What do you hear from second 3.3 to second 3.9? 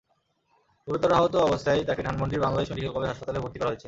ভর্তি করা হয়েছে।